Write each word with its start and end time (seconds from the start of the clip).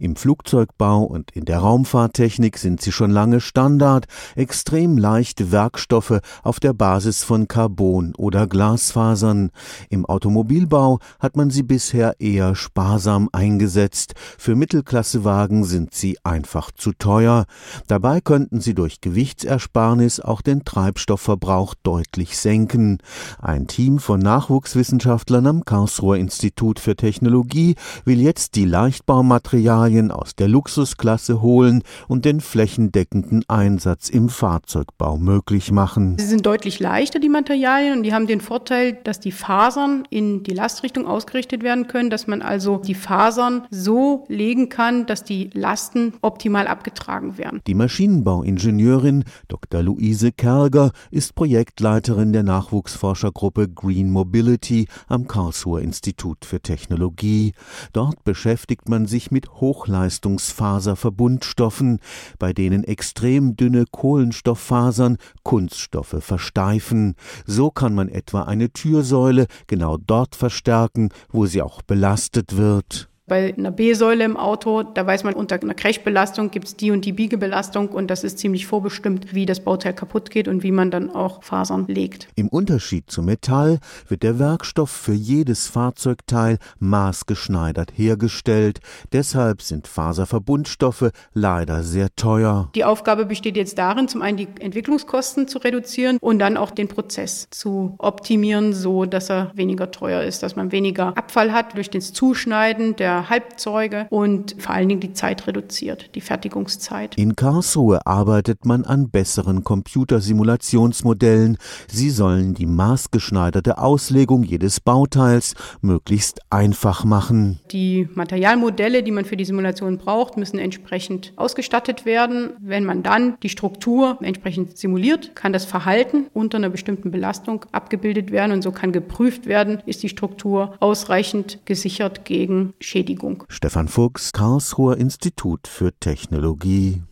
Im 0.00 0.14
Flugzeugbau 0.14 1.02
und 1.02 1.32
in 1.32 1.44
der 1.44 1.58
Raumfahrttechnik 1.58 2.56
sind 2.56 2.80
sie 2.80 2.92
schon 2.92 3.10
lange 3.10 3.40
Standard, 3.40 4.06
extrem 4.36 4.96
leichte 4.96 5.50
Werkstoffe 5.50 6.20
auf 6.44 6.60
der 6.60 6.72
Basis 6.72 7.24
von 7.24 7.48
Carbon 7.48 8.14
oder 8.16 8.46
Glasfasern. 8.46 9.50
Im 9.90 10.06
Automobilbau 10.06 11.00
hat 11.18 11.36
man 11.36 11.50
sie 11.50 11.64
bisher 11.64 12.14
eher 12.20 12.54
sparsam 12.54 13.28
eingesetzt. 13.32 14.14
Für 14.38 14.54
Mittelklassewagen 14.54 15.64
sind 15.64 15.92
sie 15.94 16.16
einfach 16.22 16.70
zu 16.70 16.92
teuer. 16.92 17.46
Dabei 17.88 18.20
könnten 18.20 18.60
sie 18.60 18.74
durch 18.74 19.00
Gewichtsersparnis 19.00 20.20
auch 20.20 20.42
den 20.42 20.64
Treibstoffverbrauch 20.64 21.74
deutlich 21.82 22.38
senken. 22.38 22.98
Ein 23.40 23.66
Team 23.66 23.98
von 23.98 24.20
Nachwuchswissenschaftlern 24.20 25.48
am 25.48 25.64
Karlsruher 25.64 26.18
Institut 26.18 26.78
für 26.78 26.94
Technologie 26.94 27.74
will 28.04 28.20
jetzt 28.20 28.54
die 28.54 28.64
Leichtbaumaterialien 28.64 29.87
Materialien 29.88 30.10
aus 30.10 30.36
der 30.36 30.48
Luxusklasse 30.48 31.40
holen 31.40 31.82
und 32.08 32.26
den 32.26 32.40
flächendeckenden 32.40 33.42
Einsatz 33.48 34.10
im 34.10 34.28
Fahrzeugbau 34.28 35.16
möglich 35.16 35.72
machen. 35.72 36.18
Sie 36.18 36.26
sind 36.26 36.44
deutlich 36.44 36.78
leichter, 36.78 37.20
die 37.20 37.30
Materialien, 37.30 37.96
und 37.96 38.02
die 38.02 38.12
haben 38.12 38.26
den 38.26 38.42
Vorteil, 38.42 38.98
dass 39.04 39.18
die 39.18 39.32
Fasern 39.32 40.04
in 40.10 40.42
die 40.42 40.52
Lastrichtung 40.52 41.06
ausgerichtet 41.06 41.62
werden 41.62 41.86
können, 41.86 42.10
dass 42.10 42.26
man 42.26 42.42
also 42.42 42.76
die 42.78 42.94
Fasern 42.94 43.66
so 43.70 44.26
legen 44.28 44.68
kann, 44.68 45.06
dass 45.06 45.24
die 45.24 45.48
Lasten 45.54 46.12
optimal 46.20 46.66
abgetragen 46.66 47.38
werden. 47.38 47.62
Die 47.66 47.74
Maschinenbauingenieurin 47.74 49.24
Dr. 49.48 49.82
Luise 49.82 50.32
Kerger 50.32 50.90
ist 51.10 51.34
Projektleiterin 51.34 52.34
der 52.34 52.42
Nachwuchsforschergruppe 52.42 53.68
Green 53.68 54.10
Mobility 54.10 54.86
am 55.06 55.26
Karlsruher 55.26 55.80
Institut 55.80 56.44
für 56.44 56.60
Technologie. 56.60 57.54
Dort 57.94 58.22
beschäftigt 58.24 58.88
man 58.90 59.06
sich 59.06 59.30
mit 59.30 59.48
hoch 59.60 59.77
Hochleistungsfaserverbundstoffen, 59.78 62.00
bei 62.38 62.52
denen 62.52 62.84
extrem 62.84 63.56
dünne 63.56 63.84
Kohlenstofffasern 63.90 65.16
Kunststoffe 65.44 66.16
versteifen. 66.20 67.14
So 67.46 67.70
kann 67.70 67.94
man 67.94 68.08
etwa 68.08 68.42
eine 68.42 68.70
Türsäule 68.70 69.46
genau 69.66 69.96
dort 69.96 70.34
verstärken, 70.34 71.10
wo 71.30 71.46
sie 71.46 71.62
auch 71.62 71.80
belastet 71.82 72.56
wird. 72.56 73.08
Bei 73.28 73.54
einer 73.56 73.70
B-Säule 73.70 74.24
im 74.24 74.38
Auto, 74.38 74.82
da 74.82 75.06
weiß 75.06 75.22
man, 75.24 75.34
unter 75.34 75.60
einer 75.60 75.74
Crashbelastung 75.74 76.50
gibt 76.50 76.66
es 76.66 76.76
die 76.76 76.90
und 76.90 77.04
die 77.04 77.12
Biegebelastung 77.12 77.88
und 77.90 78.08
das 78.08 78.24
ist 78.24 78.38
ziemlich 78.38 78.66
vorbestimmt, 78.66 79.34
wie 79.34 79.44
das 79.44 79.60
Bauteil 79.60 79.92
kaputt 79.92 80.30
geht 80.30 80.48
und 80.48 80.62
wie 80.62 80.72
man 80.72 80.90
dann 80.90 81.10
auch 81.10 81.42
Fasern 81.42 81.84
legt. 81.88 82.28
Im 82.36 82.48
Unterschied 82.48 83.10
zu 83.10 83.22
Metall 83.22 83.80
wird 84.08 84.22
der 84.22 84.38
Werkstoff 84.38 84.90
für 84.90 85.12
jedes 85.12 85.66
Fahrzeugteil 85.66 86.56
maßgeschneidert 86.78 87.92
hergestellt. 87.94 88.80
Deshalb 89.12 89.60
sind 89.60 89.86
Faserverbundstoffe 89.86 91.10
leider 91.34 91.82
sehr 91.82 92.08
teuer. 92.16 92.70
Die 92.74 92.84
Aufgabe 92.84 93.26
besteht 93.26 93.58
jetzt 93.58 93.76
darin, 93.76 94.08
zum 94.08 94.22
einen 94.22 94.38
die 94.38 94.48
Entwicklungskosten 94.58 95.48
zu 95.48 95.58
reduzieren 95.58 96.16
und 96.22 96.38
dann 96.38 96.56
auch 96.56 96.70
den 96.70 96.88
Prozess 96.88 97.48
zu 97.50 97.94
optimieren, 97.98 98.72
so 98.72 99.04
dass 99.04 99.28
er 99.28 99.52
weniger 99.54 99.90
teuer 99.90 100.22
ist, 100.22 100.42
dass 100.42 100.56
man 100.56 100.72
weniger 100.72 101.08
Abfall 101.08 101.52
hat 101.52 101.76
durch 101.76 101.90
das 101.90 102.14
Zuschneiden 102.14 102.96
der 102.96 103.17
Halbzeuge 103.30 104.06
und 104.10 104.56
vor 104.58 104.74
allen 104.74 104.88
Dingen 104.88 105.00
die 105.00 105.12
Zeit 105.12 105.46
reduziert, 105.46 106.14
die 106.14 106.20
Fertigungszeit. 106.20 107.16
In 107.16 107.36
Karlsruhe 107.36 108.06
arbeitet 108.06 108.64
man 108.64 108.84
an 108.84 109.10
besseren 109.10 109.64
Computersimulationsmodellen. 109.64 111.58
Sie 111.88 112.10
sollen 112.10 112.54
die 112.54 112.66
maßgeschneiderte 112.66 113.78
Auslegung 113.78 114.42
jedes 114.42 114.80
Bauteils 114.80 115.54
möglichst 115.80 116.40
einfach 116.50 117.04
machen. 117.04 117.60
Die 117.70 118.08
Materialmodelle, 118.14 119.02
die 119.02 119.10
man 119.10 119.24
für 119.24 119.36
die 119.36 119.44
Simulation 119.44 119.98
braucht, 119.98 120.36
müssen 120.36 120.58
entsprechend 120.58 121.32
ausgestattet 121.36 122.04
werden. 122.04 122.50
Wenn 122.60 122.84
man 122.84 123.02
dann 123.02 123.36
die 123.42 123.48
Struktur 123.48 124.18
entsprechend 124.22 124.76
simuliert, 124.78 125.34
kann 125.34 125.52
das 125.52 125.64
Verhalten 125.64 126.26
unter 126.34 126.58
einer 126.58 126.70
bestimmten 126.70 127.10
Belastung 127.10 127.64
abgebildet 127.72 128.30
werden 128.30 128.52
und 128.52 128.62
so 128.62 128.72
kann 128.72 128.92
geprüft 128.92 129.46
werden, 129.46 129.82
ist 129.86 130.02
die 130.02 130.08
Struktur 130.08 130.74
ausreichend 130.80 131.60
gesichert 131.64 132.24
gegen 132.24 132.74
Schädigung. 133.08 133.44
Stefan 133.48 133.88
Fuchs, 133.88 134.32
Karlsruher 134.32 134.98
Institut 134.98 135.66
für 135.66 135.92
Technologie 135.98 137.02